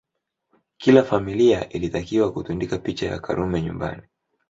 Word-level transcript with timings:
Kila 0.77 1.03
familia 1.03 1.69
ilitakiwa 1.69 2.31
kutundika 2.33 2.77
picha 2.77 3.07
ya 3.07 3.19
Karume 3.19 3.61
nyumbani 3.61 4.01